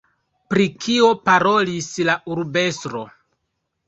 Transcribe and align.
Pri 0.51 0.63
kio 0.85 1.09
parolis 1.29 1.89
la 2.07 2.15
urbestro? 2.37 3.03